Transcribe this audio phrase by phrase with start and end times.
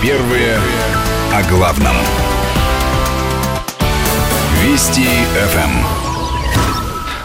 [0.00, 0.60] Первые
[1.32, 1.96] о главном.
[4.62, 5.84] Вести ФМ.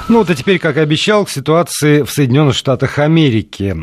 [0.10, 3.78] Ну вот и теперь, как и обещал, к ситуации в Соединенных Штатах Америки.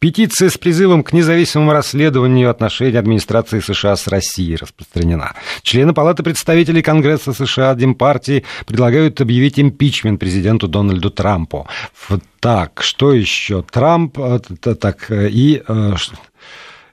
[0.00, 5.32] Петиция с призывом к независимому расследованию отношений администрации США с Россией распространена.
[5.62, 11.66] Члены Палаты представителей Конгресса США Демпартии предлагают объявить импичмент президенту Дональду Трампу.
[12.40, 13.62] Так, что еще?
[13.62, 14.40] Трамп, э,
[14.74, 15.62] так, э, и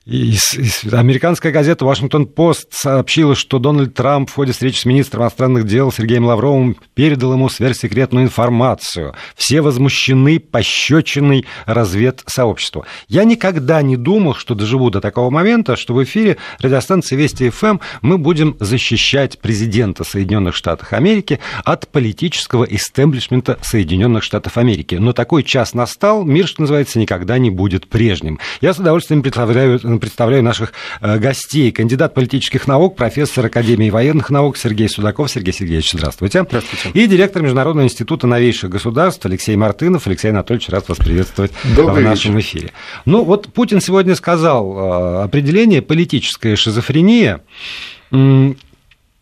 [0.09, 6.23] американская газета «Вашингтон-Пост» сообщила, что Дональд Трамп в ходе встречи с министром иностранных дел Сергеем
[6.23, 9.15] Лавровым передал ему сверхсекретную информацию.
[9.35, 12.85] Все возмущены пощечиной разведсообщества.
[13.09, 17.79] Я никогда не думал, что доживу до такого момента, что в эфире радиостанции Вести ФМ
[18.01, 24.95] мы будем защищать президента Соединенных Штатов Америки от политического истеблишмента Соединенных Штатов Америки.
[24.95, 28.39] Но такой час настал, мир, что называется, никогда не будет прежним.
[28.62, 31.71] Я с удовольствием представляю представляю наших э, гостей.
[31.71, 35.29] Кандидат политических наук, профессор Академии военных наук Сергей Судаков.
[35.29, 36.43] Сергей Сергеевич, здравствуйте.
[36.43, 36.89] Здравствуйте.
[36.93, 40.07] И директор Международного института новейших государств Алексей Мартынов.
[40.07, 42.59] Алексей Анатольевич, рад вас приветствовать Добрый в нашем вечер.
[42.59, 42.73] эфире.
[43.05, 47.41] Ну, вот Путин сегодня сказал э, определение политическая шизофрения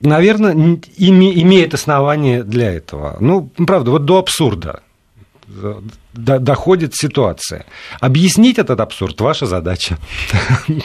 [0.01, 0.53] наверное,
[0.97, 3.17] имеет основание для этого.
[3.19, 4.81] Ну, правда, вот до абсурда
[6.13, 7.65] доходит ситуация.
[7.99, 9.97] Объяснить этот абсурд– ваша задача.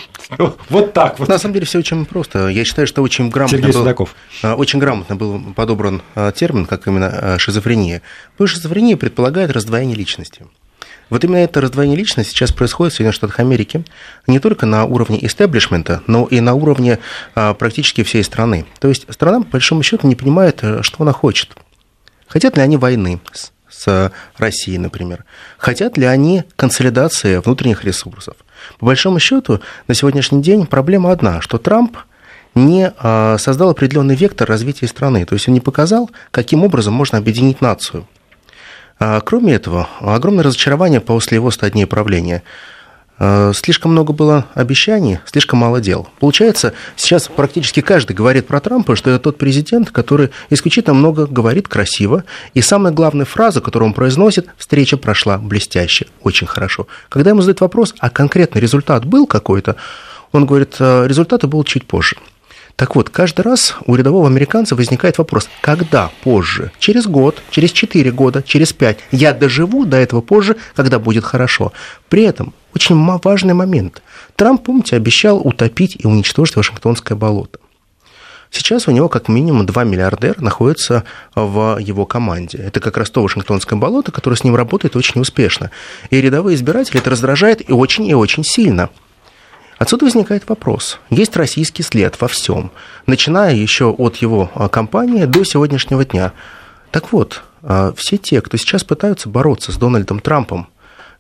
[0.69, 1.29] Вот так вот.
[1.29, 2.49] На самом деле все очень просто.
[2.49, 4.07] Я считаю, что очень грамотно.
[4.43, 8.03] А, очень грамотно был подобран а, термин, как именно а, шизофрения.
[8.33, 10.47] Потому что шизофрения предполагает раздвоение личности.
[11.09, 13.85] Вот именно это раздвоение личности сейчас происходит в Соединенных Штатах Америки
[14.29, 17.01] не только на уровне истеблишмента, но и на уровне
[17.35, 18.67] практически всей страны.
[18.79, 21.57] То есть страна, по большому счету, не понимает, э, что она хочет.
[22.29, 23.51] Хотят ли они войны с
[24.37, 25.25] Россией, например?
[25.59, 28.37] Хотят ли они консолидации внутренних ресурсов?
[28.79, 31.97] По большому счету, на сегодняшний день проблема одна, что Трамп
[32.55, 37.19] не а, создал определенный вектор развития страны, то есть он не показал, каким образом можно
[37.19, 38.07] объединить нацию.
[38.99, 42.43] А, кроме этого, огромное разочарование после его 100 дней правления–
[43.55, 46.09] слишком много было обещаний, слишком мало дел.
[46.21, 51.69] Получается, сейчас практически каждый говорит про Трампа, что это тот президент, который исключительно много говорит
[51.69, 52.25] красиво.
[52.55, 56.87] И самая главная фраза, которую он произносит, встреча прошла блестяще, очень хорошо.
[57.09, 59.77] Когда ему задают вопрос, а конкретный результат был какой-то,
[60.33, 62.17] он говорит, «Э, результаты будут чуть позже.
[62.81, 66.73] Так вот, каждый раз у рядового американца возникает вопрос, когда позже?
[66.79, 69.01] Через год, через 4 года, через 5.
[69.11, 71.75] Я доживу до этого позже, когда будет хорошо.
[72.09, 74.01] При этом очень важный момент.
[74.35, 77.59] Трамп, помните, обещал утопить и уничтожить Вашингтонское болото.
[78.51, 81.05] Сейчас у него как минимум 2 миллиардера находятся
[81.35, 82.57] в его команде.
[82.57, 85.71] Это как раз то Вашингтонское болото, которое с ним работает очень успешно.
[86.09, 88.89] И рядовые избиратели это раздражает и очень и очень сильно.
[89.81, 91.01] Отсюда возникает вопрос.
[91.09, 92.71] Есть российский след во всем,
[93.07, 96.35] начиная еще от его а, кампании до сегодняшнего дня.
[96.91, 100.67] Так вот, а, все те, кто сейчас пытаются бороться с Дональдом Трампом,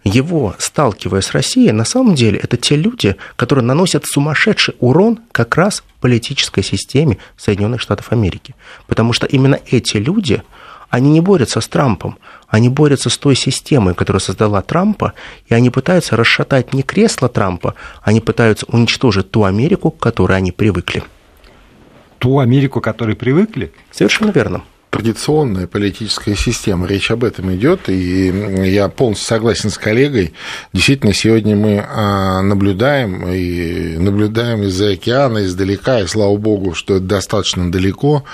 [0.05, 5.57] его сталкивая с Россией, на самом деле это те люди, которые наносят сумасшедший урон как
[5.57, 8.55] раз политической системе Соединенных Штатов Америки.
[8.87, 10.43] Потому что именно эти люди,
[10.91, 12.19] они не борются с Трампом,
[12.49, 15.15] они борются с той системой, которую создала Трампа,
[15.47, 20.53] и они пытаются расшатать не кресло Трампа, они пытаются уничтожить ту Америку, к которой они
[20.53, 21.03] привыкли.
[22.19, 23.73] Ту Америку, к которой привыкли?
[23.91, 26.87] Совершенно верно традиционная политическая система.
[26.87, 28.27] Речь об этом идет, и
[28.71, 30.35] я полностью согласен с коллегой.
[30.73, 37.05] Действительно, сегодня мы а, наблюдаем, и наблюдаем из-за океана, издалека, и слава богу, что это
[37.05, 38.25] достаточно далеко,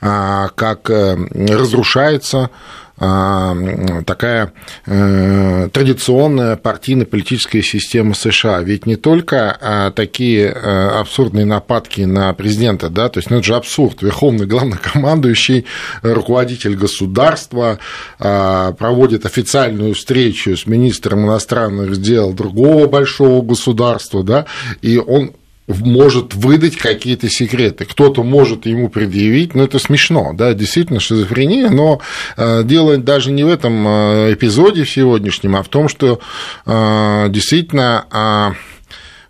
[0.00, 1.16] а, как э,
[1.48, 2.50] разрушается
[2.98, 4.52] такая
[4.86, 8.62] э, традиционная партийно-политическая система США.
[8.62, 13.46] Ведь не только а, такие э, абсурдные нападки на президента, да, то есть ну, это
[13.46, 14.00] же абсурд.
[14.00, 15.66] Верховный главнокомандующий,
[16.02, 17.78] руководитель государства
[18.18, 24.46] а, проводит официальную встречу с министром иностранных дел другого большого государства, да,
[24.80, 25.32] и он
[25.68, 27.84] может выдать какие-то секреты.
[27.84, 32.00] Кто-то может ему предъявить, но это смешно, да, действительно шизофрения, но
[32.36, 36.20] э, дело даже не в этом э, эпизоде сегодняшнем, а в том, что
[36.64, 38.56] э, действительно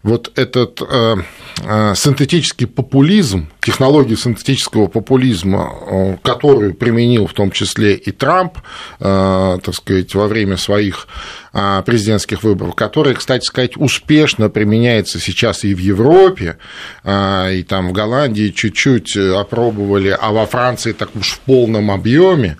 [0.06, 1.16] вот этот э,
[1.64, 8.58] э, синтетический популизм, технологию синтетического популизма, э, которую применил в том числе и Трамп,
[8.98, 11.08] так сказать, во время своих
[11.52, 16.58] президентских выборов, которая, кстати сказать, успешно применяется сейчас и в Европе,
[17.04, 22.58] и там в Голландии чуть-чуть опробовали, а во Франции так уж в полном объеме,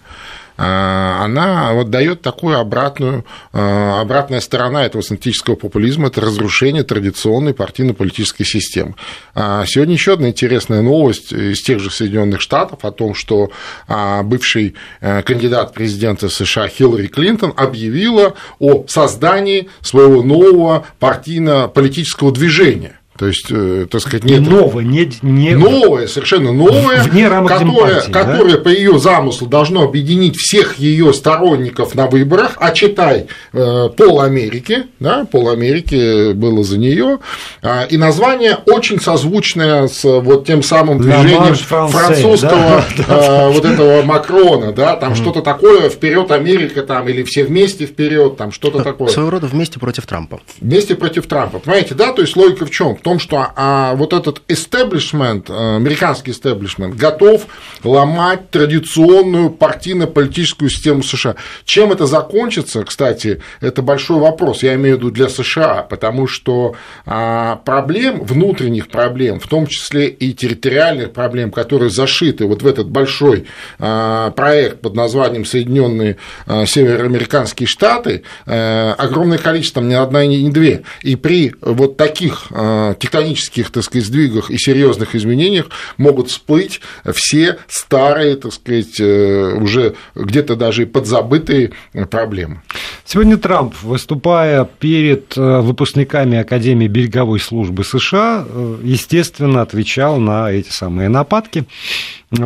[0.56, 8.94] она вот дает такую обратную, обратная сторона этого синтетического популизма, это разрушение традиционной партийно-политической системы.
[9.35, 13.50] Сегодня еще одна интересная новость из тех же Соединенных Штатов о том, что
[14.25, 22.99] бывший э, кандидат президента США Хиллари Клинтон объявила о создании своего нового партийно-политического движения.
[23.19, 24.47] То есть, э, так сказать, нет...
[24.47, 25.55] Новое, не, не...
[25.55, 28.63] Новое, совершенно новое, Вне рамок которое, которое да?
[28.63, 34.85] по ее замыслу должно объединить всех ее сторонников на выборах, а читай э, пол Америки,
[35.01, 37.19] да, пол Америки было за нее,
[37.63, 43.49] а, и название очень созвучное с вот тем самым движением французского да?
[43.49, 48.53] вот этого Макрона, да, там что-то такое, вперед Америка, там, или все вместе вперед, там
[48.53, 49.09] что-то такое.
[49.09, 50.41] Своего рода вместе против Трампа.
[50.61, 52.97] Вместе против Трампа, понимаете, да, то есть логика в чем?
[53.06, 57.47] Том, что а, вот этот истеблишмент, э, американский истеблишмент, готов
[57.85, 61.37] ломать традиционную партийно-политическую систему США.
[61.64, 66.75] Чем это закончится, кстати, это большой вопрос, я имею в виду для США, потому что
[67.05, 72.88] а, проблем, внутренних проблем, в том числе и территориальных проблем, которые зашиты вот в этот
[72.88, 73.47] большой
[73.79, 76.17] а, проект под названием Соединенные
[76.49, 80.82] Североамериканские Штаты, э, огромное количество, ни одна и не две.
[81.03, 82.50] И при вот таких
[82.98, 85.66] тектонических, так сказать, сдвигах и серьезных изменениях
[85.96, 86.81] могут всплыть
[87.14, 91.72] все старые, так сказать, э, уже где-то даже и подзабытые
[92.10, 92.62] проблемы.
[93.04, 100.70] Сегодня Трамп, выступая перед э, выпускниками Академии береговой службы США, э, естественно, отвечал на эти
[100.70, 101.64] самые нападки.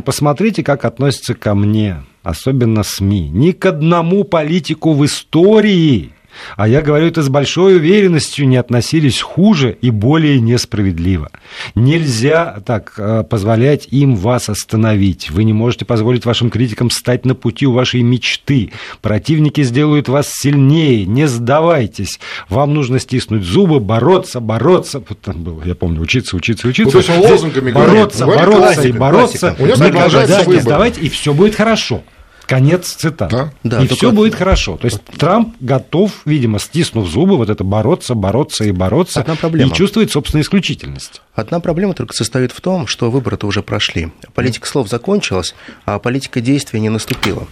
[0.04, 3.30] Посмотрите, как относятся ко мне, особенно СМИ.
[3.30, 6.12] Ни к одному политику в истории
[6.56, 11.30] а я говорю это с большой уверенностью, не относились хуже и более несправедливо.
[11.74, 15.30] Нельзя так э, позволять им вас остановить.
[15.30, 18.72] Вы не можете позволить вашим критикам стать на пути у вашей мечты.
[19.02, 21.06] Противники сделают вас сильнее.
[21.06, 22.20] Не сдавайтесь.
[22.48, 25.02] Вам нужно стиснуть зубы, бороться, бороться.
[25.08, 26.96] Вот там было, я помню, учиться, учиться, учиться.
[26.96, 28.44] Ну, то лозунгами бороться, говорит.
[28.44, 29.56] бороться классика, и бороться.
[29.58, 32.02] Никогда не сдавать, и все будет хорошо.
[32.50, 33.36] Конец цитаты.
[33.36, 33.52] Да?
[33.62, 34.76] Да, и все будет хорошо.
[34.76, 39.70] То есть Трамп готов, видимо, стиснув зубы, вот это бороться, бороться и бороться, Одна проблема.
[39.70, 41.22] и чувствует собственную исключительность.
[41.32, 44.12] Одна проблема только состоит в том, что выборы-то уже прошли.
[44.34, 45.54] Политика слов закончилась,
[45.84, 47.46] а политика действия не наступила.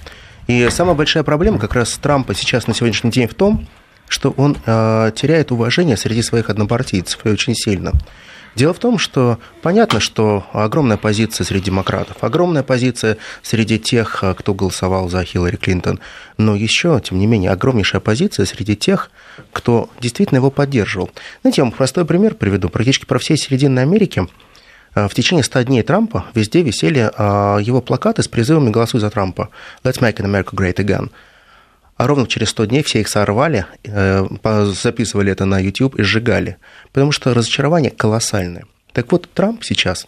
[0.48, 3.68] И самая большая проблема как раз Трампа сейчас на сегодняшний день в том,
[4.08, 7.92] что он э, теряет уважение среди своих однопартийцев и очень сильно.
[8.54, 14.34] Дело в том, что понятно, что огромная позиция среди демократов, огромная позиция среди тех, э,
[14.34, 16.00] кто голосовал за Хиллари Клинтон,
[16.36, 19.10] но еще, тем не менее, огромнейшая позиция среди тех,
[19.52, 21.10] кто действительно его поддерживал.
[21.42, 22.68] Знаете, я вам простой пример приведу.
[22.68, 24.26] Практически про всей Серединной Америки
[24.94, 29.10] э, в течение 100 дней Трампа везде висели э, его плакаты с призывами «Голосуй за
[29.10, 29.50] Трампа».
[29.84, 31.10] «Let's make America great again»
[31.98, 34.26] а ровно через 100 дней все их сорвали, э,
[34.72, 36.56] записывали это на YouTube и сжигали,
[36.92, 38.64] потому что разочарование колоссальное.
[38.92, 40.06] Так вот, Трамп сейчас,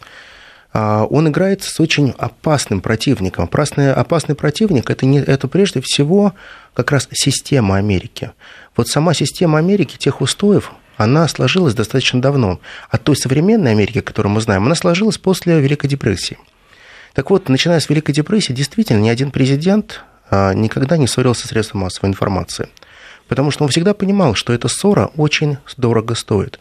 [0.73, 3.43] а, он играет с очень опасным противником.
[3.43, 6.33] Опасный, опасный противник это, не, это прежде всего
[6.73, 8.31] как раз система Америки.
[8.77, 12.61] Вот сама система Америки, тех устоев, она сложилась достаточно давно.
[12.89, 16.37] А той современной Америки, которую мы знаем, она сложилась после Великой депрессии.
[17.13, 21.81] Так вот, начиная с Великой депрессии, действительно, ни один президент никогда не ссорился с средством
[21.81, 22.69] массовой информации.
[23.27, 26.59] Потому что он всегда понимал, что эта ссора очень дорого стоит.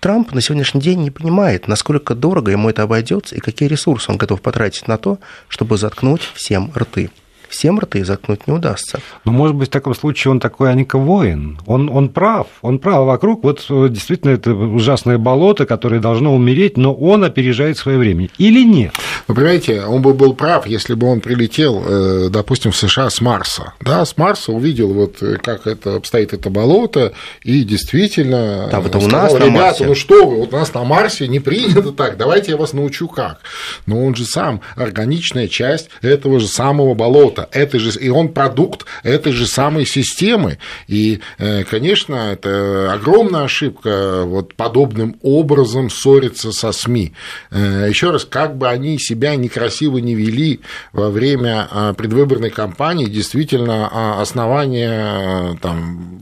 [0.00, 4.16] Трамп на сегодняшний день не понимает, насколько дорого ему это обойдется и какие ресурсы он
[4.16, 5.18] готов потратить на то,
[5.48, 7.10] чтобы заткнуть всем рты
[7.50, 9.00] всем рты заткнуть не удастся.
[9.24, 11.58] Но, может быть, в таком случае он такой Аника-воин.
[11.66, 13.06] Он, он прав, он прав.
[13.06, 18.28] Вокруг вот э, действительно это ужасное болото, которое должно умереть, но он опережает свое время.
[18.38, 18.92] Или нет?
[19.28, 23.20] Вы понимаете, он бы был прав, если бы он прилетел, э, допустим, в США с
[23.20, 23.74] Марса.
[23.80, 28.98] Да, с Марса увидел, вот, э, как это обстоит это болото, и действительно да, это
[28.98, 29.86] у нас ребята, на Марсе.
[29.86, 33.08] ну что вы, вот у нас на Марсе не принято так, давайте я вас научу
[33.08, 33.40] как.
[33.86, 38.28] Но он же сам органичная часть этого же самого болота продукта, этой же, и он
[38.28, 40.58] продукт этой же самой системы.
[40.88, 47.12] И, э, конечно, это огромная ошибка вот подобным образом ссориться со СМИ.
[47.50, 50.60] Э, Еще раз, как бы они себя некрасиво не вели
[50.92, 56.20] во время а, предвыборной кампании, действительно, а, основания там,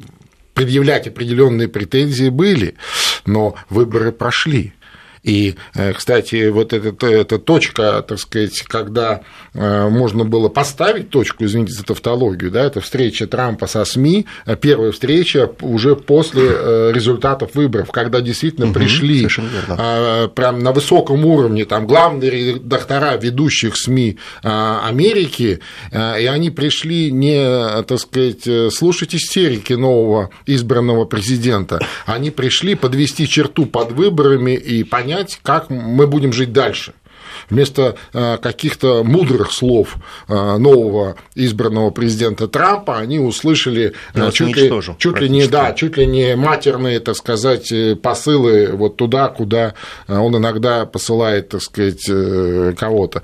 [0.55, 2.75] предъявлять определенные претензии были,
[3.27, 4.73] но выборы прошли.
[5.23, 9.23] И, э, кстати, вот эта, эта точка, так сказать, когда
[9.55, 14.57] э, можно было поставить точку, извините за тавтологию, да, это встреча Трампа со СМИ, э,
[14.57, 16.49] первая встреча уже после
[16.93, 19.29] результатов выборов, когда действительно угу, пришли
[19.69, 25.61] а, прям на высоком уровне там главные редактора ведущих СМИ Америки,
[25.93, 33.67] и они пришли не, так сказать, слушать истерики нового избранного президента, они пришли подвести черту
[33.67, 36.93] под выборами и понять, понять, как мы будем жить дальше
[37.51, 39.97] вместо э, каких-то мудрых слов
[40.29, 45.97] э, нового избранного президента Трампа они услышали э, чуть, ли, чуть ли не да, чуть
[45.97, 49.75] ли не матерные, так сказать, посылы вот туда, куда
[50.07, 52.05] он иногда посылает, так сказать,
[52.77, 53.23] кого-то.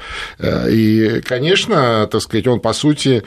[0.68, 3.22] И, конечно, так сказать, он по сути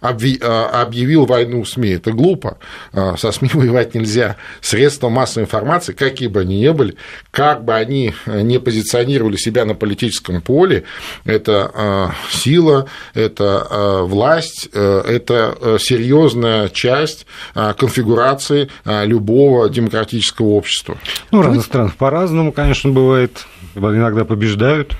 [0.00, 1.90] объявил войну СМИ.
[1.90, 2.58] Это глупо.
[2.92, 4.36] Со СМИ воевать нельзя.
[4.60, 6.96] Средства массовой информации, какие бы они ни были,
[7.30, 10.84] как бы они не позиционировали себя на политическом поле,
[11.24, 20.48] это а, сила, это а, власть, э, это э, серьезная часть а, конфигурации любого демократического
[20.48, 20.96] общества.
[21.30, 23.46] Ну, в разных странах по-разному, конечно, бывает.
[23.74, 24.96] Иногда побеждают,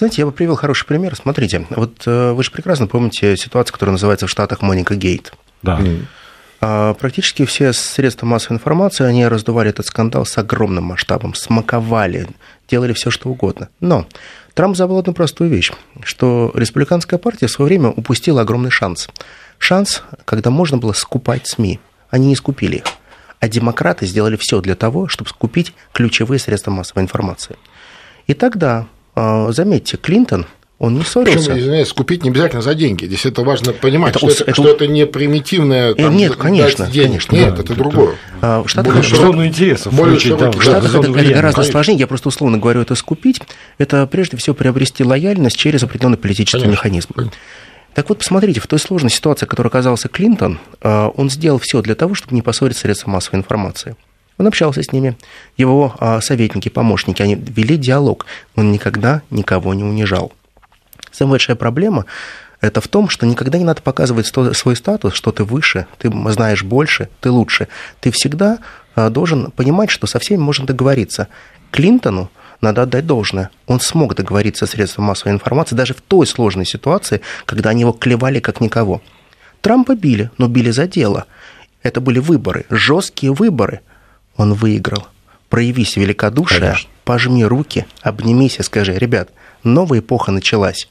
[0.00, 1.14] знаете, я бы привел хороший пример.
[1.14, 5.34] Смотрите, вот э, вы же прекрасно помните ситуацию, которая называется в Штатах Моника Гейт.
[5.62, 5.78] Да.
[6.60, 12.28] Практически все средства массовой информации, они раздували этот скандал с огромным масштабом, смаковали,
[12.68, 13.70] делали все, что угодно.
[13.80, 14.06] Но
[14.52, 19.08] Трамп забыл одну простую вещь, что республиканская партия в свое время упустила огромный шанс.
[19.56, 21.80] Шанс, когда можно было скупать СМИ.
[22.10, 22.84] Они не скупили их.
[23.38, 27.56] А демократы сделали все для того, чтобы скупить ключевые средства массовой информации.
[28.26, 30.44] И тогда, а, заметьте, Клинтон–
[30.80, 31.50] он не ссорился.
[31.50, 33.04] Причем, извиняюсь, купить не обязательно за деньги.
[33.04, 37.08] Здесь это важно понимать, это, что, это, что это не примитивное там, Нет, конечно, денег.
[37.08, 37.36] конечно.
[37.36, 38.14] Нет, да, это, это другое.
[38.40, 39.92] А, в Штатах, более зону интересов.
[39.92, 41.98] Более получить, да, в Штатах это, это гораздо сложнее.
[41.98, 43.42] Я просто условно говорю, это скупить.
[43.76, 47.08] Это прежде всего приобрести лояльность через определенный политический конечно, механизм.
[47.14, 47.36] Конечно.
[47.92, 51.82] Так вот, посмотрите, в той сложной ситуации, в которой оказался Клинтон, а, он сделал все
[51.82, 53.96] для того, чтобы не поссорить средства массовой информации.
[54.38, 55.18] Он общался с ними,
[55.58, 58.24] его а, советники, помощники, они вели диалог.
[58.56, 60.32] Он никогда никого не унижал.
[61.12, 62.06] Самая большая проблема
[62.60, 66.62] это в том, что никогда не надо показывать свой статус, что ты выше, ты знаешь
[66.62, 67.68] больше, ты лучше.
[68.00, 68.58] Ты всегда
[68.94, 71.28] а, должен понимать, что со всеми можно договориться.
[71.70, 73.50] Клинтону надо отдать должное.
[73.66, 77.92] Он смог договориться с средством массовой информации даже в той сложной ситуации, когда они его
[77.92, 79.00] клевали как никого.
[79.62, 81.26] Трампа били, но били за дело.
[81.82, 83.80] Это были выборы, жесткие выборы.
[84.36, 85.06] Он выиграл.
[85.48, 86.90] Проявись великодушие, Конечно.
[87.04, 89.30] пожми руки, обнимись и скажи, ребят,
[89.64, 90.88] новая эпоха началась.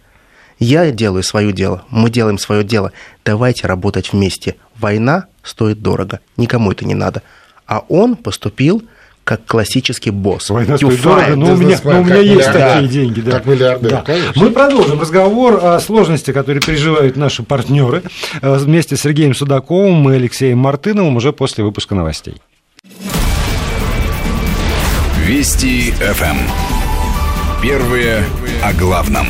[0.59, 2.91] Я делаю свое дело, мы делаем свое дело.
[3.23, 4.55] Давайте работать вместе.
[4.77, 7.23] Война стоит дорого, никому это не надо.
[7.65, 8.83] А он поступил
[9.23, 10.49] как классический босс.
[10.49, 13.21] Война стоит дорого, но у меня, но у меня есть такие деньги.
[13.21, 13.31] Да.
[13.33, 14.31] Как миллиардер, да.
[14.35, 18.01] Мы продолжим разговор о сложности, которые переживают наши партнеры.
[18.41, 22.41] Э, вместе с Сергеем Судаковым и Алексеем Мартыновым уже после выпуска новостей.
[25.25, 26.37] Вести ФМ.
[27.61, 28.23] Первые
[28.63, 29.27] о главном.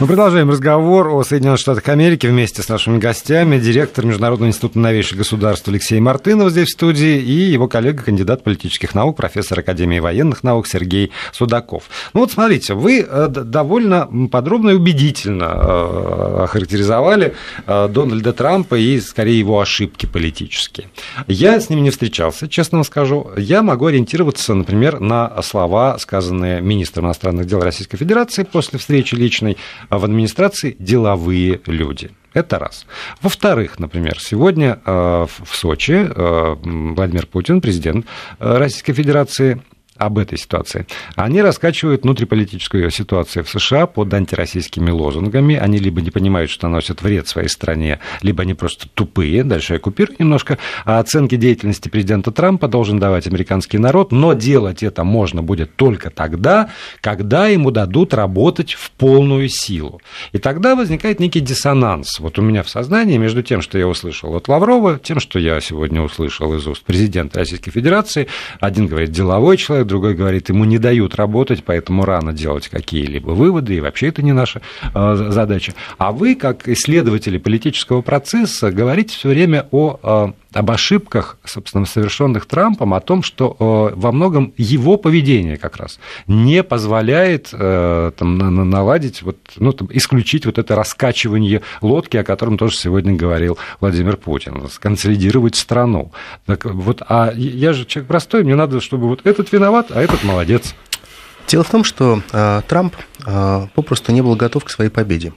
[0.00, 3.58] Мы продолжаем разговор о Соединенных Штатах Америки вместе с нашими гостями.
[3.58, 8.94] Директор Международного института новейших государств Алексей Мартынов здесь в студии и его коллега, кандидат политических
[8.94, 11.82] наук, профессор Академии военных наук Сергей Судаков.
[12.14, 17.34] Ну вот смотрите, вы э, довольно подробно и убедительно э, охарактеризовали
[17.66, 20.88] э, Дональда Трампа и, скорее, его ошибки политические.
[21.26, 23.32] Я с ним не встречался, честно вам скажу.
[23.36, 29.58] Я могу ориентироваться, например, на слова, сказанные министром иностранных дел Российской Федерации после встречи личной
[29.90, 32.10] а в администрации деловые люди.
[32.32, 32.86] Это раз.
[33.20, 38.06] Во-вторых, например, сегодня э, в Сочи э, Владимир Путин, президент
[38.38, 39.60] э, Российской Федерации,
[40.00, 40.86] об этой ситуации.
[41.14, 45.56] Они раскачивают внутриполитическую ситуацию в США под антироссийскими лозунгами.
[45.56, 49.44] Они либо не понимают, что наносят вред своей стране, либо они просто тупые.
[49.44, 50.56] Дальше я купирую немножко.
[50.86, 56.08] А оценки деятельности президента Трампа должен давать американский народ, но делать это можно будет только
[56.08, 56.70] тогда,
[57.02, 60.00] когда ему дадут работать в полную силу.
[60.32, 62.20] И тогда возникает некий диссонанс.
[62.20, 65.60] Вот у меня в сознании между тем, что я услышал от Лаврова, тем, что я
[65.60, 68.28] сегодня услышал из уст президента Российской Федерации.
[68.60, 73.76] Один говорит деловой человек, другой говорит, ему не дают работать, поэтому рано делать какие-либо выводы,
[73.76, 74.62] и вообще это не наша
[74.94, 75.74] э, задача.
[75.98, 82.46] А вы, как исследователи политического процесса, говорите все время о э, об ошибках, собственно, совершенных
[82.46, 88.38] Трампом, о том, что во многом его поведение как раз не позволяет там,
[88.70, 94.16] наладить, вот, ну, там, исключить вот это раскачивание лодки, о котором тоже сегодня говорил Владимир
[94.16, 96.12] Путин, консолидировать страну.
[96.46, 100.24] Так вот, а я же человек простой, мне надо, чтобы вот этот виноват, а этот
[100.24, 100.74] молодец.
[101.46, 102.94] Дело в том, что э, Трамп
[103.26, 105.32] э, попросту не был готов к своей победе.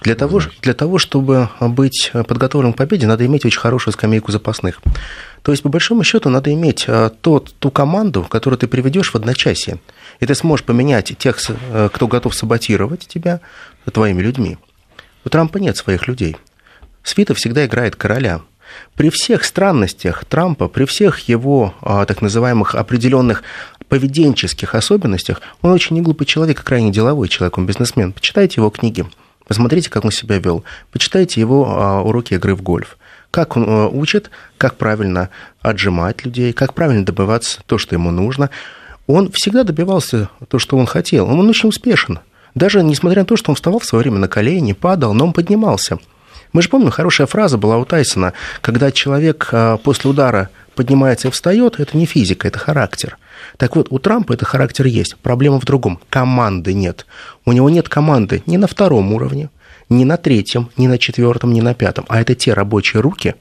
[0.00, 4.80] Для того, для того, чтобы быть подготовленным к победе, надо иметь очень хорошую скамейку запасных.
[5.42, 9.14] То есть, по большому счету, надо иметь а, тот, ту команду, которую ты приведешь в
[9.14, 9.78] одночасье.
[10.20, 13.40] И ты сможешь поменять тех, э, кто готов саботировать тебя,
[13.90, 14.58] твоими людьми.
[15.24, 16.36] У Трампа нет своих людей.
[17.02, 18.40] Свита всегда играет короля.
[18.94, 23.42] При всех странностях Трампа, при всех его а, так называемых определенных
[23.88, 28.12] поведенческих особенностях, он очень неглупый человек, крайне деловой человек, он бизнесмен.
[28.12, 29.04] Почитайте его книги,
[29.50, 32.96] посмотрите, как он себя вел, почитайте его а, уроки игры в гольф.
[33.32, 35.28] Как он а, учит, как правильно
[35.60, 38.50] отжимать людей, как правильно добиваться то, что ему нужно.
[39.08, 41.26] Он всегда добивался то, что он хотел.
[41.28, 42.20] Он очень успешен.
[42.54, 45.32] Даже несмотря на то, что он вставал в свое время на колени, падал, но он
[45.32, 45.98] поднимался–
[46.52, 51.30] мы же помним, хорошая фраза была у Тайсона, когда человек а, после удара поднимается и
[51.30, 53.18] встает, это не физика, это характер.
[53.56, 55.16] Так вот, у Трампа это характер есть.
[55.16, 56.00] Проблема в другом.
[56.08, 57.06] Команды нет.
[57.44, 59.50] У него нет команды ни на втором уровне,
[59.88, 62.04] ни на третьем, ни на четвертом, ни на пятом.
[62.08, 63.34] А это те рабочие руки,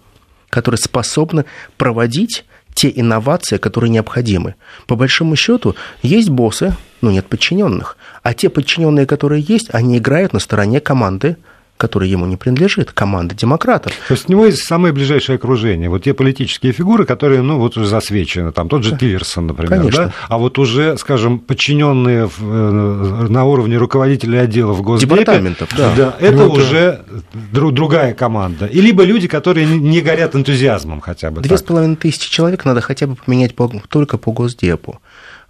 [0.49, 1.45] которые способны
[1.77, 4.55] проводить те инновации, которые необходимы.
[4.87, 7.97] По большому счету, есть боссы, но нет подчиненных.
[8.23, 11.37] А те подчиненные, которые есть, они играют на стороне команды,
[11.79, 13.93] который ему не принадлежит, команда демократов.
[14.09, 17.77] То есть у него есть самое ближайшее окружение, вот те политические фигуры, которые, ну, вот
[17.77, 20.05] уже засвечены, там тот же Тиллерсон, например, Конечно.
[20.07, 20.13] да?
[20.27, 25.93] а вот уже, скажем, подчиненные э, на уровне руководителей отделов Госдепа, Департаментов, да.
[25.95, 27.71] да это ну, уже это...
[27.71, 28.65] другая команда.
[28.65, 31.41] И либо люди, которые не горят энтузиазмом хотя бы.
[31.41, 34.99] Две с половиной тысячи человек надо хотя бы поменять по, только по Госдепу.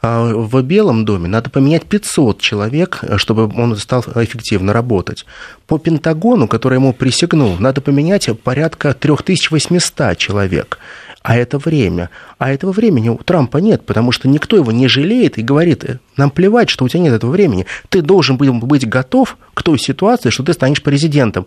[0.02, 5.26] А в Белом доме надо поменять 500 человек, чтобы он стал эффективно работать.
[5.68, 10.80] По Пентагону, который ему присягнул, надо поменять порядка 3800 человек.
[11.22, 12.10] А это время.
[12.38, 15.84] А этого времени у Трампа нет, потому что никто его не жалеет и говорит,
[16.16, 17.66] нам плевать, что у тебя нет этого времени.
[17.90, 21.46] Ты должен быть готов к той ситуации, что ты станешь президентом.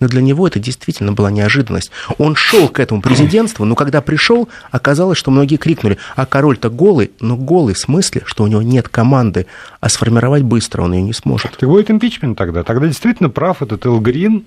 [0.00, 1.90] Но для него это действительно была неожиданность.
[2.18, 7.10] Он шел к этому президентству, но когда пришел, оказалось, что многие крикнули, а король-то голый,
[7.20, 9.46] но голый в смысле, что у него нет команды,
[9.80, 11.56] а сформировать быстро он ее не сможет.
[11.56, 12.62] Так будет импичмент тогда.
[12.62, 14.44] Тогда действительно прав этот Эл Грин,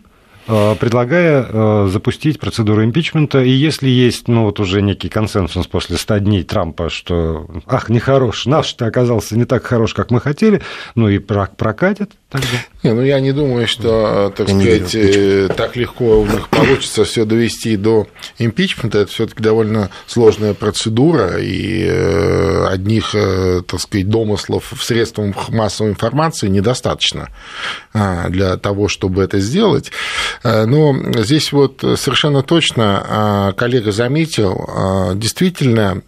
[0.48, 3.44] Э, предлагая э, запустить процедуру импичмента.
[3.44, 8.48] И если есть, ну, вот уже некий консенсус после 100 дней Трампа, что, ах, нехорош,
[8.48, 10.62] наш-то оказался не так хорош, как мы хотели,
[10.96, 12.48] ну и прокатит тогда.
[12.84, 17.04] Не, ну я не думаю, что, так я сказать, э, так легко у них получится
[17.04, 18.08] все довести до
[18.40, 19.00] импичмента.
[19.00, 21.88] Это все-таки довольно сложная процедура, и
[22.68, 23.12] одних,
[23.68, 27.30] так сказать, домыслов в средствах массовой информации недостаточно
[27.94, 29.92] а, для того, чтобы это сделать.
[30.44, 36.02] Э, но здесь вот совершенно точно а, коллега заметил, а, действительно,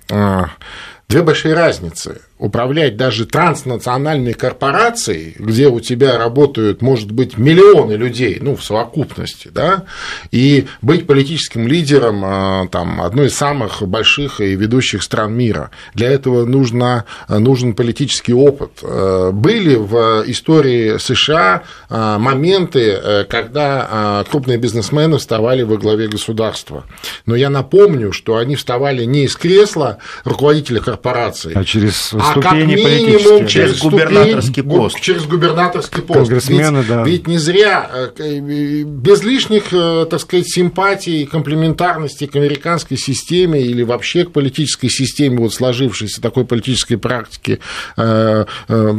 [1.10, 8.40] две большие разницы управлять даже транснациональной корпорацией, где у тебя работают, может быть, миллионы людей,
[8.42, 9.86] ну, в совокупности, да,
[10.32, 15.72] и быть политическим лидером а, там, одной из самых больших и ведущих стран мира.
[15.94, 18.80] Для этого нужно, нужен политический опыт.
[18.82, 26.08] Э, были в истории США а, моменты, э, когда а, крупные бизнесмены вставали во главе
[26.08, 26.86] государства.
[27.26, 32.42] Но я напомню, что они вставали не из кресла руководителя корпорации, а через а а
[32.42, 35.00] как минимум через губернаторский пост.
[35.00, 36.20] Через губернаторский пост.
[36.20, 37.04] Конгрессмены, ведь, да.
[37.04, 43.62] Ведь не зря, э, без лишних, э, так сказать, симпатий и комплементарности к американской системе
[43.62, 47.60] или вообще к политической системе, вот сложившейся такой политической практики
[47.98, 48.46] э,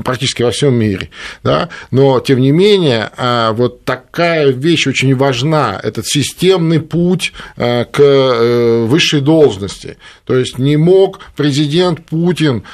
[0.05, 1.11] практически во всем мире.
[1.43, 1.69] Да?
[1.91, 3.11] Но, тем не менее,
[3.53, 9.97] вот такая вещь очень важна, этот системный путь к высшей должности.
[10.25, 12.65] То есть не мог президент Путин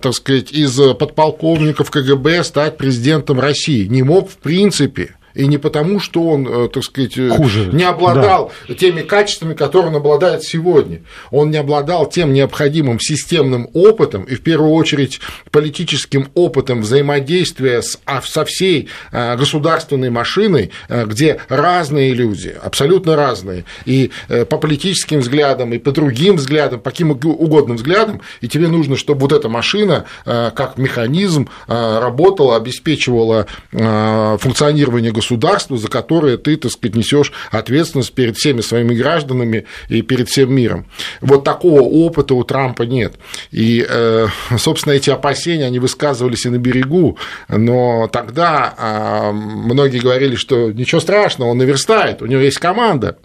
[0.00, 3.86] так сказать, из подполковников КГБ стать президентом России.
[3.86, 7.70] Не мог в принципе и не потому, что он, э, так сказать, э, Хуже.
[7.72, 8.74] не обладал да.
[8.74, 11.02] теми качествами, которые он обладает сегодня.
[11.30, 17.98] Он не обладал тем необходимым системным опытом и, в первую очередь, политическим опытом взаимодействия с,
[18.04, 25.72] а, со всей э, государственной машиной, где разные люди, абсолютно разные, и по политическим взглядам,
[25.72, 30.04] и по другим взглядам, по каким угодно взглядам, и тебе нужно, чтобы вот эта машина
[30.24, 38.36] как механизм работала, обеспечивала функционирование государства государству, за которое ты, так сказать, несешь ответственность перед
[38.36, 40.86] всеми своими гражданами и перед всем миром.
[41.20, 43.14] Вот такого опыта у Трампа нет.
[43.52, 44.26] И, э,
[44.58, 51.00] собственно, эти опасения, они высказывались и на берегу, но тогда а, многие говорили, что ничего
[51.00, 53.16] страшного, он наверстает, у него есть команда,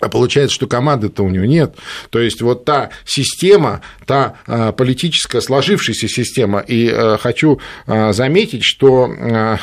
[0.00, 1.76] а получается, что команды-то у него нет.
[2.10, 8.62] То есть вот та система, та а, политическая сложившаяся система, и а, хочу а, заметить,
[8.64, 9.58] что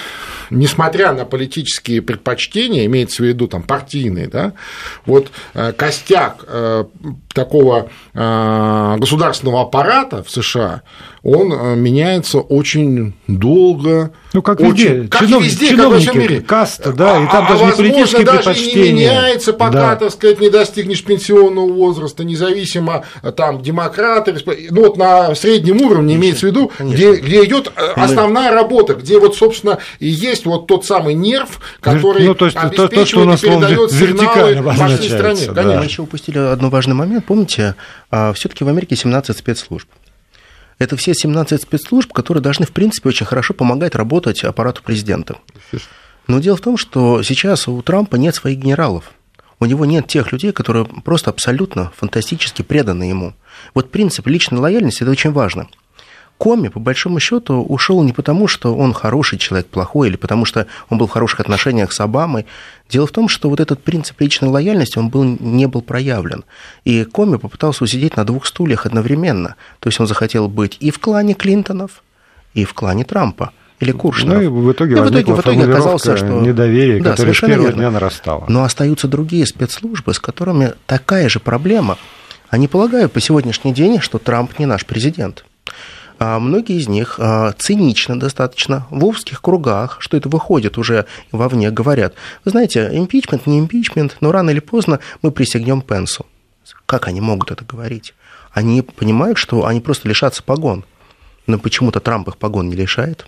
[0.50, 4.54] несмотря на политические предпочтения, имеется в виду там партийные, да,
[5.06, 5.32] вот
[5.78, 6.46] костяк
[7.36, 10.82] такого государственного аппарата в США,
[11.26, 14.12] он э, меняется очень долго.
[14.32, 16.42] Ну, как очень, везде, как чинов, везде, чиновники, как во мире.
[16.42, 18.86] каста, да, и там а, даже а не политические даже предпочтения.
[18.86, 19.96] И не меняется, пока, да.
[19.96, 24.36] так сказать, не достигнешь пенсионного возраста, независимо, э, там, демократы,
[24.70, 28.94] ну, вот на среднем уровне конечно, имеется в виду, где, где идет э, основная работа,
[28.94, 33.00] где вот, собственно, и есть вот тот самый нерв, который ну, то есть, обеспечивает то,
[33.00, 35.52] то, что у нас, и передает сигналы вашей стране.
[35.52, 35.64] Да.
[35.64, 37.25] Мы еще упустили один важный момент.
[37.26, 37.76] Помните,
[38.12, 39.90] а, все таки в Америке 17 спецслужб.
[40.78, 45.38] Это все 17 спецслужб, которые должны, в принципе, очень хорошо помогать работать аппарату президента.
[46.28, 49.12] Но дело в том, что сейчас у Трампа нет своих генералов.
[49.60, 53.34] У него нет тех людей, которые просто абсолютно фантастически преданы ему.
[53.74, 55.68] Вот принцип личной лояльности– это очень важно–
[56.38, 60.68] Коми, по большому счету, ушел не потому, что он хороший человек, плохой, или потому что
[60.90, 62.46] он был в хороших отношениях с Обамой.
[62.90, 66.44] Дело в том, что вот этот принцип личной лояльности, он был, не был проявлен.
[66.84, 69.56] И Коми попытался усидеть на двух стульях одновременно.
[69.80, 72.04] То есть он захотел быть и в клане Клинтонов,
[72.54, 74.38] и в клане Трампа или Куршинов.
[74.38, 77.40] Ну и в итоге, и в итоге, в итоге оказалось, что недоверие, да, которое с
[77.40, 77.80] первого верно.
[77.80, 78.46] дня нарастало.
[78.48, 81.98] Но остаются другие спецслужбы, с которыми такая же проблема.
[82.50, 85.46] Они полагают по сегодняшний день, что Трамп не наш президент.
[86.18, 91.72] А многие из них а, цинично достаточно в узких кругах, что это выходит уже вовне,
[91.72, 92.14] говорят,
[92.46, 96.26] вы знаете, импичмент, не импичмент, но рано или поздно мы присягнем Пенсу.
[96.86, 98.14] Как они могут это говорить?
[98.52, 100.86] Они понимают, что они просто лишатся погон.
[101.48, 103.26] Но почему-то Трамп их погон не лишает.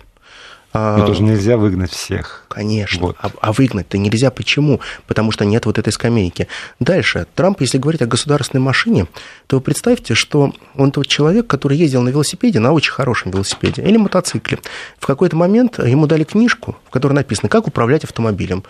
[0.74, 2.44] Но тоже нельзя выгнать всех.
[2.48, 3.00] Конечно.
[3.00, 3.16] Вот.
[3.20, 4.30] А, а выгнать-то нельзя.
[4.30, 4.80] Почему?
[5.06, 6.46] Потому что нет вот этой скамейки.
[6.78, 7.26] Дальше.
[7.34, 9.06] Трамп, если говорить о государственной машине,
[9.46, 13.82] то вы представьте, что он тот человек, который ездил на велосипеде, на очень хорошем велосипеде,
[13.82, 14.58] или мотоцикле.
[14.98, 18.62] В какой-то момент ему дали книжку, в которой написано, как управлять автомобилем.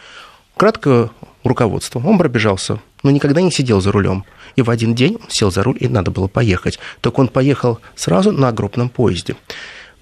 [0.57, 1.11] Краткое
[1.45, 2.01] руководство.
[2.05, 4.25] Он пробежался, но никогда не сидел за рулем.
[4.57, 6.79] И в один день он сел за руль, и надо было поехать.
[7.01, 9.37] Только он поехал сразу на группном поезде.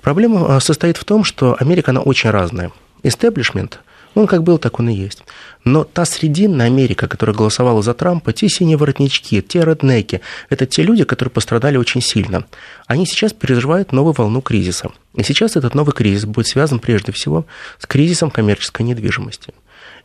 [0.07, 2.71] Проблема а, состоит в том, что Америка, она очень разная.
[3.03, 3.81] Истеблишмент,
[4.15, 5.25] он как был, так он и есть.
[5.65, 10.85] Но та срединная Америка, которая голосовала за Трампа, те синие воротнички, те реднеки, это те
[10.85, 12.45] люди, которые пострадали очень сильно.
[12.87, 14.91] Они сейчас переживают новую волну кризиса.
[15.17, 17.45] И сейчас этот новый кризис будет связан прежде всего
[17.81, 19.55] с кризисом коммерческой недвижимости.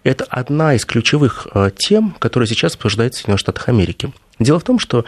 [0.03, 4.11] Это одна из ключевых а, тем, которая сейчас обсуждается в Соединенных Штатах Америки.
[4.39, 5.05] Дело в том, что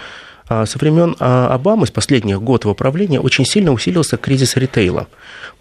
[0.48, 5.08] со времен а, Обамы, с последних год его правления, очень сильно усилился кризис ритейла.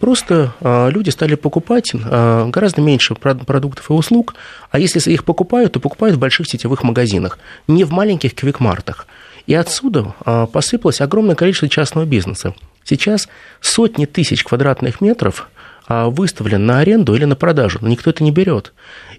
[0.00, 4.34] Просто а, люди стали покупать гораздо меньше продуктов и услуг,
[4.70, 9.06] а если их покупают, то покупают в больших сетевых магазинах, не в маленьких квикмартах.
[9.46, 10.14] И отсюда
[10.52, 12.54] посыпалось огромное количество частного бизнеса.
[12.84, 13.28] Сейчас
[13.60, 15.48] сотни тысяч квадратных метров
[15.88, 18.72] выставлен на аренду или на продажу, но никто это не берет.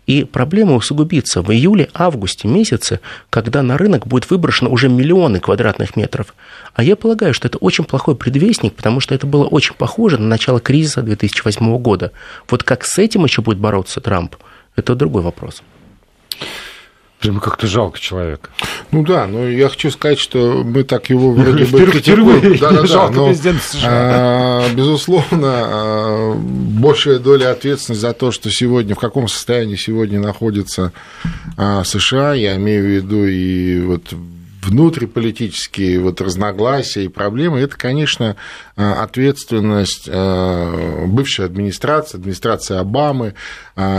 [0.05, 6.33] И проблема усугубится в июле-августе месяце, когда на рынок будет выброшено уже миллионы квадратных метров.
[6.73, 10.27] А я полагаю, что это очень плохой предвестник, потому что это было очень похоже на
[10.27, 12.11] начало кризиса 2008 года.
[12.49, 14.35] Вот как с этим еще будет бороться Трамп,
[14.75, 15.63] это другой вопрос.
[17.23, 18.49] Прямо как-то жалко человека.
[18.91, 22.57] Ну да, но я хочу сказать, что мы так его вроде бы критикуем.
[22.59, 23.33] Да, да, да, но,
[23.85, 30.91] а, безусловно, а, большая доля ответственности за то, что сегодня, в каком состоянии сегодня находится
[31.55, 34.13] а, США, я имею в виду и вот
[34.61, 38.35] внутриполитические вот разногласия и проблемы, это, конечно,
[38.75, 43.33] ответственность бывшей администрации, администрации Обамы,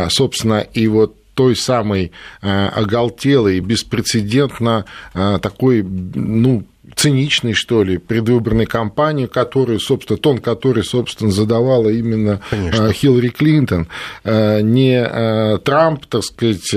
[0.09, 6.65] собственно, и вот той самой э, оголтелой, беспрецедентно э, такой, ну,
[6.95, 12.85] циничной, что ли, предвыборной кампании, которую, собственно, тон который, собственно, задавала именно Конечно.
[12.85, 13.89] Э, Хиллари Клинтон.
[14.25, 16.69] Не Трамп, так сказать,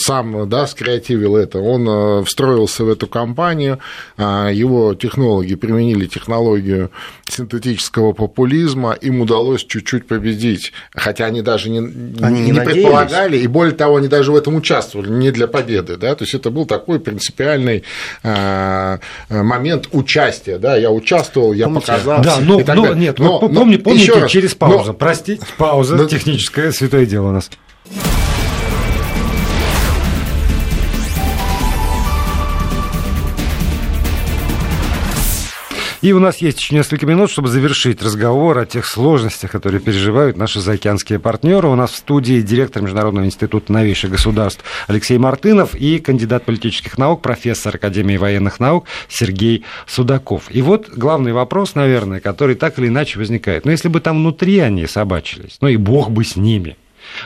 [0.00, 3.78] сам да, скреативил это, он встроился в эту кампанию,
[4.18, 6.90] его технологи применили технологию
[7.28, 13.46] синтетического популизма, им удалось чуть-чуть победить, хотя они даже не, они не, не предполагали, и
[13.46, 16.66] более того, они даже в этом участвовали, не для победы, да, то есть это был
[16.66, 17.84] такой принципиальный
[18.22, 18.98] э,
[19.32, 21.86] момент участия, да, я участвовал, я Помните?
[21.86, 22.22] показал.
[22.22, 27.06] Да, но, но нет, но, помни, помните, через паузу, но, простите, пауза но, техническая, святое
[27.06, 27.50] дело у нас.
[36.02, 40.36] И у нас есть еще несколько минут, чтобы завершить разговор о тех сложностях, которые переживают
[40.36, 41.68] наши заокеанские партнеры.
[41.68, 47.22] У нас в студии директор Международного института новейших государств Алексей Мартынов и кандидат политических наук,
[47.22, 50.46] профессор Академии военных наук Сергей Судаков.
[50.50, 53.64] И вот главный вопрос, наверное, который так или иначе возникает.
[53.64, 56.76] Но ну, если бы там внутри они собачились, ну и бог бы с ними,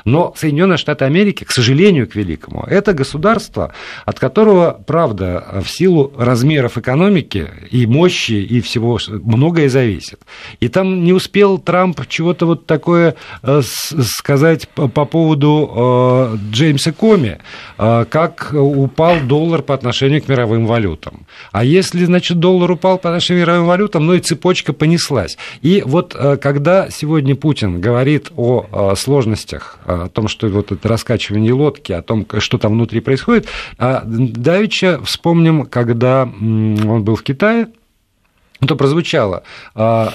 [0.04, 3.72] но Соединенные Штаты Америки, к сожалению, к великому, это государство,
[4.04, 10.20] от которого, правда, в силу размеров экономики и мощи и всего многое зависит.
[10.60, 17.38] И там не успел Трамп чего-то вот такое э, сказать по поводу э, Джеймса Коми,
[17.78, 21.26] э, как упал доллар по отношению к мировым валютам.
[21.52, 25.36] А если, значит, доллар упал по отношению к мировым валютам, ну и цепочка понеслась.
[25.62, 31.92] И вот когда сегодня Путин говорит о сложностях о том, что вот это раскачивание лодки,
[31.92, 33.48] о том, что там внутри происходит.
[33.78, 37.68] А Давича вспомним, когда он был в Китае,
[38.66, 39.42] то прозвучало
[39.74, 40.14] а,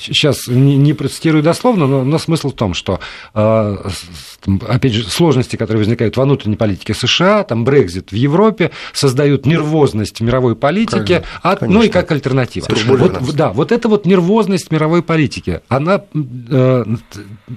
[0.00, 3.00] сейчас не, не процитирую дословно, но, но смысл в том, что,
[3.34, 3.76] э,
[4.68, 10.20] опять же, сложности, которые возникают во внутренней политике США, там Брекзит в Европе, создают нервозность
[10.20, 12.66] в мировой политике, от, ну и как альтернатива.
[12.86, 16.84] Вот, да, вот эта вот нервозность мировой политики, она, э,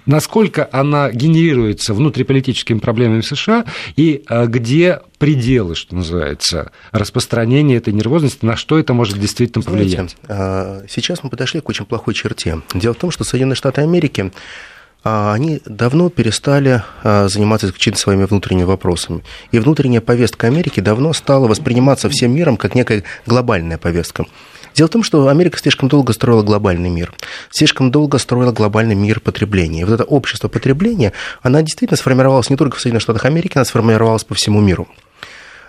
[0.06, 8.44] насколько она генерируется внутриполитическими проблемами США и э, где пределы, что называется, распространения этой нервозности,
[8.44, 10.16] на что это может действительно повлиять?
[10.26, 12.62] Знаете, сейчас мы подошли к очень плохой черте.
[12.74, 14.32] Дело в том, что Соединенные Штаты Америки
[15.04, 19.24] а, они давно перестали а, заниматься исключительно своими внутренними вопросами.
[19.52, 24.26] И внутренняя повестка Америки давно стала восприниматься всем миром как некая глобальная повестка.
[24.76, 27.14] Дело в том, что Америка слишком долго строила глобальный мир,
[27.50, 29.82] слишком долго строила глобальный мир потребления.
[29.82, 33.66] И вот это общество потребления, она действительно сформировалась не только в Соединенных Штатах Америки, она
[33.66, 34.88] сформировалась по всему миру.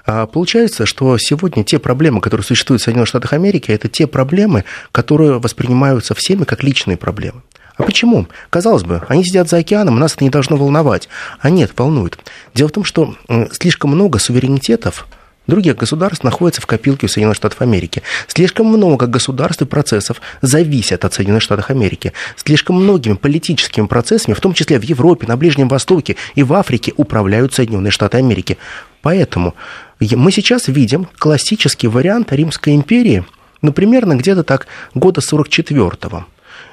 [0.04, 4.64] А получается, что сегодня те проблемы, которые существуют в Соединенных Штатах Америки, это те проблемы,
[4.90, 7.42] которые воспринимаются всеми как личные проблемы.
[7.76, 8.26] А почему?
[8.50, 11.08] Казалось бы, они сидят за океаном, нас это не должно волновать.
[11.40, 12.18] А нет, волнует.
[12.54, 13.16] Дело в том, что
[13.52, 15.06] слишком много суверенитетов
[15.46, 18.02] других государств находится в копилке у Соединенных Штатов Америки.
[18.28, 22.12] Слишком много государств и процессов зависят от Соединенных Штатов Америки.
[22.36, 26.92] Слишком многими политическими процессами, в том числе в Европе, на Ближнем Востоке и в Африке,
[26.96, 28.58] управляют Соединенные Штаты Америки.
[29.02, 29.54] Поэтому
[30.00, 33.24] мы сейчас видим классический вариант Римской империи,
[33.60, 36.24] ну, примерно где-то так года 44-го.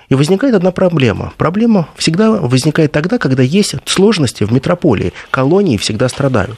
[0.09, 1.33] И возникает одна проблема.
[1.37, 5.13] Проблема всегда возникает тогда, когда есть сложности в метрополии.
[5.29, 6.57] Колонии всегда страдают.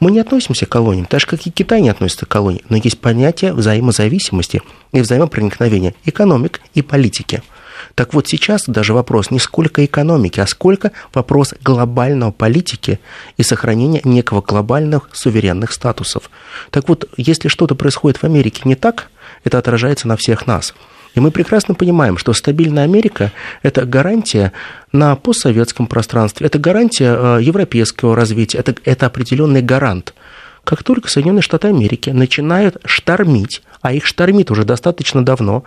[0.00, 2.76] Мы не относимся к колониям, так же, как и Китай не относится к колониям, но
[2.76, 7.42] есть понятие взаимозависимости и взаимопроникновения экономик и политики–
[7.94, 13.00] так вот сейчас даже вопрос не сколько экономики, а сколько вопрос глобального политики
[13.36, 16.30] и сохранения некого глобальных суверенных статусов.
[16.70, 19.08] Так вот, если что-то происходит в Америке не так,
[19.44, 20.74] это отражается на всех нас.
[21.14, 24.52] И мы прекрасно понимаем, что стабильная Америка– это гарантия
[24.92, 30.14] на постсоветском пространстве, это гарантия э, европейского развития, это, это определенный гарант.
[30.62, 35.64] Как только Соединенные Штаты Америки начинают штормить, а их штормит уже достаточно давно,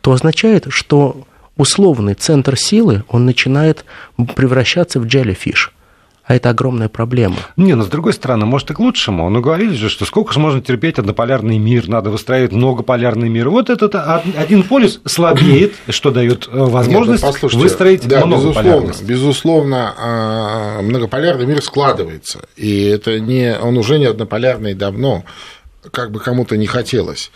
[0.00, 1.24] то означает, что
[1.60, 3.84] условный центр силы, он начинает
[4.34, 5.68] превращаться в jellyfish.
[6.24, 7.36] А это огромная проблема.
[7.56, 9.28] Не, но с другой стороны, может и к лучшему.
[9.28, 13.50] Ну, говорили же, что сколько же можно терпеть однополярный мир, надо выстраивать многополярный мир.
[13.50, 19.94] Вот этот один полюс слабеет, что дает э, возможность Нет, ну, выстроить да, безусловно, безусловно,
[19.98, 22.40] а, многополярный мир складывается.
[22.56, 25.24] И это не, он уже не однополярный давно,
[25.92, 27.30] как бы кому-то не хотелось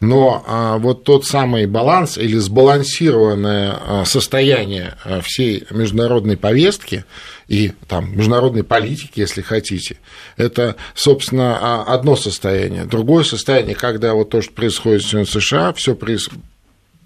[0.00, 7.04] но а, вот тот самый баланс или сбалансированное а, состояние а, всей международной повестки
[7.48, 9.98] и там, международной политики, если хотите,
[10.36, 12.84] это, собственно, одно состояние.
[12.84, 15.94] Другое состояние, когда вот то, что происходит в США, все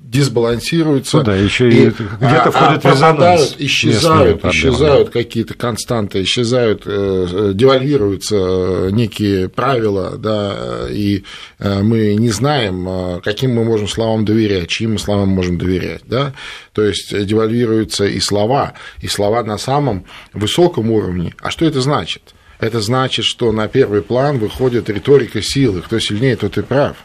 [0.05, 1.19] дисбалансируются.
[1.19, 3.57] Ну да, еще и, и где-то входит а, резонанс.
[3.59, 11.25] Исчезают, исчезают какие-то константы, исчезают, э, девальвируются э, некие правила, да, и
[11.59, 16.35] э, мы не знаем, каким мы можем словам доверять, чьим мы словам можем доверять, да,
[16.75, 21.35] то есть девальвируются и слова, и слова на самом высоком уровне.
[21.41, 22.35] А что это значит?
[22.61, 26.97] Это значит, что на первый план выходит риторика силы, кто сильнее, тот и прав.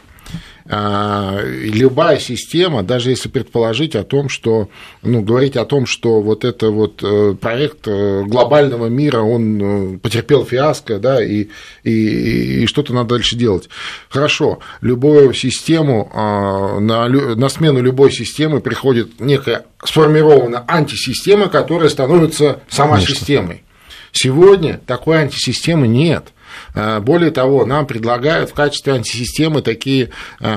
[0.72, 4.68] А, любая система, даже если предположить о том, что,
[5.02, 9.98] ну, говорить о том, что вот это вот э, проект э, глобального мира, он э,
[9.98, 11.48] потерпел фиаско, да, и,
[11.82, 13.68] и, и что-то надо дальше делать.
[14.10, 22.60] Хорошо, любую систему, а, на, на смену любой системы приходит некая сформированная антисистема, которая становится
[22.68, 23.16] сама Конечно.
[23.16, 23.64] системой.
[24.12, 26.26] Сегодня такой антисистемы нет–
[26.74, 30.10] Более того, нам предлагают в качестве антисистемы такие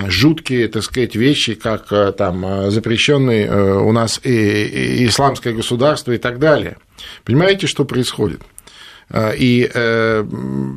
[0.08, 6.78] жуткие, так сказать, вещи, как там запрещенный у нас и исламское государство и так далее.
[7.24, 8.42] Понимаете, что происходит?
[9.38, 10.26] И э,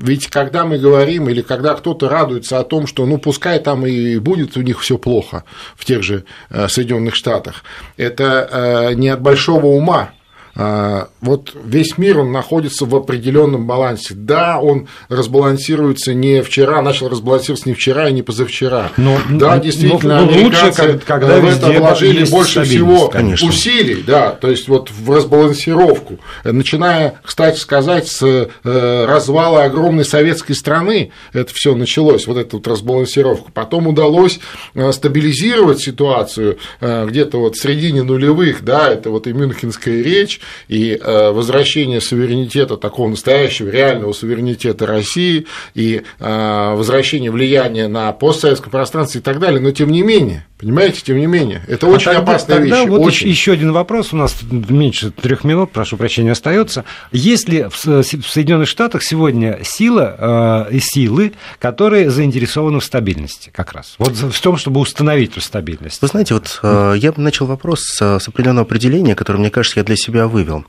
[0.02, 4.18] ведь когда мы говорим, или когда кто-то радуется о том, что ну пускай там и
[4.18, 7.62] будет у них все плохо в тех же Соединенных Штатах,
[7.96, 10.15] это э, не от большого ума, а,
[10.56, 14.14] вот весь мир, он находится в определенном балансе.
[14.14, 18.90] Да, он разбалансируется не вчера, начал разбалансироваться не вчера и не позавчера.
[18.96, 23.48] Но, да, действительно, но, но американцы лучше, когда в это вложили больше всего конечно.
[23.48, 26.18] усилий, да, то есть вот в разбалансировку.
[26.44, 32.66] Начиная, кстати сказать, с э, развала огромной советской страны, это все началось, вот эта вот
[32.66, 33.52] разбалансировка.
[33.52, 34.40] Потом удалось
[34.74, 40.40] э, стабилизировать ситуацию э, где-то вот в середине нулевых, да, это вот и Мюнхенская речь,
[40.68, 48.70] и э, возвращение суверенитета, такого настоящего реального суверенитета России, и э, возвращение влияния на постсоветское
[48.70, 52.06] пространство и так далее, но тем не менее, понимаете, тем не менее, это а очень
[52.06, 52.88] тогда, опасная тогда вещь.
[52.88, 53.28] Вот очень.
[53.28, 56.84] еще один вопрос, у нас меньше трех минут, прошу прощения, остается.
[57.12, 63.94] Есть ли в Соединенных Штатах сегодня сила и силы, которые заинтересованы в стабильности как раз?
[63.98, 66.00] Вот в том, чтобы установить эту стабильность.
[66.02, 70.26] Вы знаете, вот я начал вопрос с определенного определения, которое, мне кажется, я для себя
[70.26, 70.64] вывел.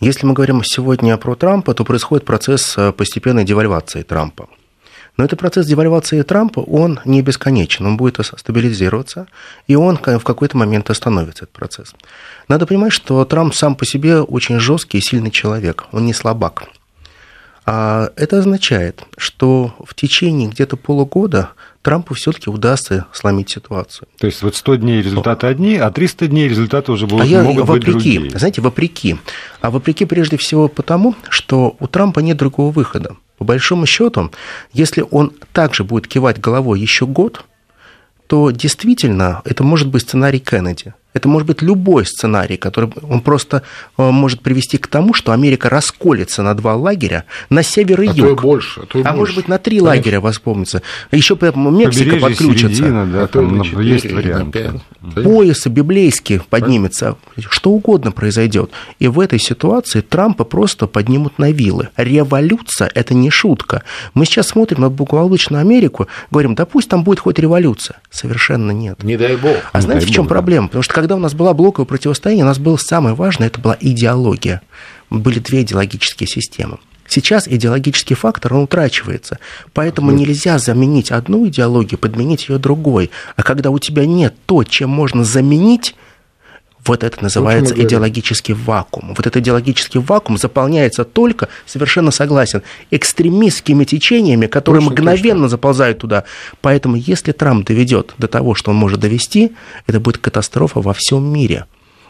[0.00, 4.48] Если мы говорим сегодня про Трампа, то происходит процесс э, постепенной девальвации Трампа.
[5.18, 9.26] Но этот процесс девальвации Трампа, он не бесконечен, он будет стабилизироваться,
[9.66, 11.92] и он в какой-то момент остановится, этот процесс.
[12.46, 16.64] Надо понимать, что Трамп сам по себе очень жесткий и сильный человек, он не слабак.
[17.66, 21.50] А это означает, что в течение где-то полугода
[21.88, 24.08] Трампу все-таки удастся сломить ситуацию.
[24.18, 27.42] То есть вот 100 дней результаты одни, а 300 дней результаты уже будут, а я,
[27.42, 28.38] могут вопреки, быть другие.
[28.38, 29.16] Знаете, вопреки.
[29.62, 33.16] А вопреки прежде всего потому, что у Трампа нет другого выхода.
[33.38, 34.30] По большому счету,
[34.74, 37.46] если он также будет кивать головой еще год,
[38.26, 40.92] то действительно это может быть сценарий Кеннеди.
[41.18, 43.64] Это может быть любой сценарий, который он просто
[43.96, 48.12] э, может привести к тому, что Америка расколется на два лагеря, на север и а
[48.12, 48.16] юг.
[48.16, 49.18] То и больше, а, то и а больше.
[49.18, 49.96] может быть, на три Конечно.
[49.96, 50.82] лагеря воспомнится.
[51.10, 52.76] Еще Мексика Побережье, подключится.
[52.76, 54.80] Середина, да, а там 4, есть варианты.
[55.00, 57.16] Поясы библейские поднимется.
[57.50, 58.70] Что угодно произойдет.
[59.00, 61.88] И в этой ситуации Трампа просто поднимут на вилы.
[61.96, 63.82] Революция– это не шутка.
[64.14, 67.96] Мы сейчас смотрим на благополучную Америку, говорим, да пусть там будет хоть революция.
[68.08, 69.02] Совершенно нет.
[69.02, 69.56] Не дай бог.
[69.72, 70.68] А знаете, в чем бог, проблема?
[70.68, 73.76] Потому что когда у нас была блоковое противостояние, у нас было самое важное, это была
[73.80, 74.62] идеология.
[75.10, 76.78] Были две идеологические системы.
[77.08, 79.38] Сейчас идеологический фактор, он утрачивается.
[79.72, 83.10] Поэтому нельзя заменить одну идеологию, подменить ее другой.
[83.34, 85.94] А когда у тебя нет то, чем можно заменить,
[86.88, 89.08] вот это называется идеологический вакуум.
[89.10, 95.48] Вот этот идеологический вакуум заполняется только, совершенно согласен, экстремистскими течениями, которые Очень мгновенно точно.
[95.48, 96.24] заползают туда.
[96.62, 99.52] Поэтому если Трамп доведет до того, что он может довести,
[99.86, 101.66] это будет катастрофа во всем мире.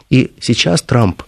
[0.09, 1.23] И сейчас Трамп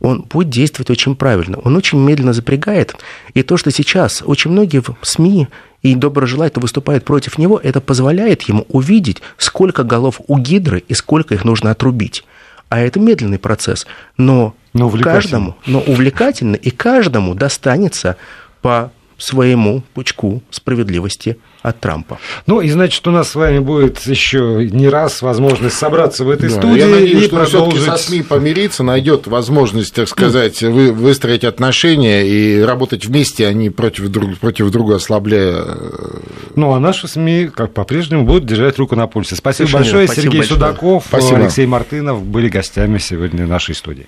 [0.00, 1.58] он будет действовать очень правильно.
[1.58, 2.96] Он очень медленно запрягает.
[3.34, 5.48] И то, что сейчас очень многие в СМИ
[5.82, 11.34] и доброжелательно выступают против него, это позволяет ему увидеть, сколько голов у Гидры и сколько
[11.34, 12.24] их нужно отрубить
[12.70, 18.16] а это медленный процесс, но, но каждому, но увлекательный, и каждому достанется
[18.62, 22.18] по своему пучку справедливости от Трампа.
[22.46, 26.48] Ну, и значит, у нас с вами будет еще не раз возможность собраться в этой
[26.48, 27.84] да, студии я надеюсь, и что продолжить...
[27.84, 33.68] со СМИ помириться, найдет возможность, так сказать, вы, выстроить отношения и работать вместе, а не
[33.68, 35.64] против друг, против друга ослабляя.
[35.66, 36.18] Э,
[36.56, 39.36] ну, а наши СМИ, как по-прежнему, будут держать руку на пульсе.
[39.36, 40.06] Спасибо Совершенно большое.
[40.06, 40.60] Спасибо Сергей большое.
[40.60, 41.38] Судаков, Спасибо.
[41.38, 44.06] Алексей Мартынов были гостями сегодня нашей студии.